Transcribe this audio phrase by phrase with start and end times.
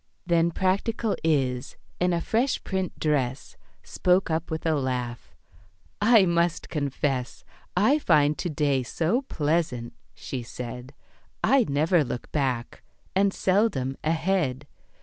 [0.25, 5.35] Then practical Is, in a fresh print dress, Spoke up with a laugh,
[6.01, 7.43] "I must confess
[7.77, 10.95] "I find to day so pleasant," she said,
[11.43, 12.81] "I never look back,
[13.15, 14.65] and seldom ahead.